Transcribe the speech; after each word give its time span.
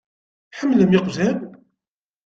Tḥemmlem 0.51 0.91
iqjan? 0.97 1.37